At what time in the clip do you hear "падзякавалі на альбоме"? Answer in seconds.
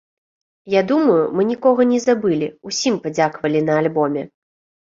3.07-4.29